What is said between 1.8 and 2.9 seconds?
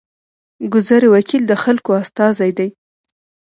استازی دی